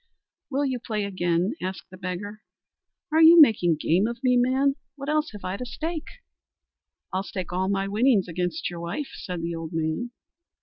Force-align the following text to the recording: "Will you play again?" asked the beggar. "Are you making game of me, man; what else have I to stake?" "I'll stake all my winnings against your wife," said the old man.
"Will 0.49 0.65
you 0.65 0.79
play 0.79 1.03
again?" 1.03 1.53
asked 1.61 1.91
the 1.91 1.95
beggar. 1.97 2.41
"Are 3.11 3.21
you 3.21 3.39
making 3.39 3.75
game 3.75 4.07
of 4.07 4.17
me, 4.23 4.35
man; 4.35 4.75
what 4.95 5.09
else 5.09 5.29
have 5.29 5.45
I 5.45 5.57
to 5.57 5.65
stake?" 5.67 6.07
"I'll 7.13 7.21
stake 7.21 7.53
all 7.53 7.69
my 7.69 7.87
winnings 7.87 8.27
against 8.27 8.67
your 8.67 8.79
wife," 8.79 9.11
said 9.13 9.43
the 9.43 9.53
old 9.53 9.73
man. 9.73 10.09